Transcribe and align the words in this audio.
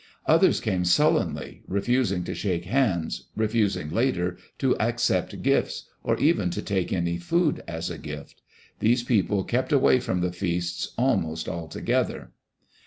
Others 0.25 0.61
came 0.61 0.83
sul 0.83 1.11
lenly, 1.13 1.61
refusing 1.67 2.23
to 2.23 2.33
shake 2.33 2.65
hands, 2.65 3.27
refusing 3.35 3.91
later 3.91 4.35
to 4.57 4.75
accept 4.79 5.43
gifts, 5.43 5.89
or 6.01 6.17
even 6.17 6.49
to 6.49 6.61
take 6.63 6.91
any 6.91 7.17
food 7.17 7.61
as 7.67 7.91
a 7.91 7.99
gift. 7.99 8.41
These 8.79 9.03
people 9.03 9.43
kept 9.43 9.71
away 9.71 9.99
from 9.99 10.21
the 10.21 10.31
feasts 10.31 10.95
almost 10.97 11.47
altogether. 11.47 12.31